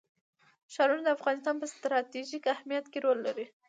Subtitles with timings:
[0.73, 3.45] ښارونه د افغانستان په ستراتیژیک اهمیت کې رول لري.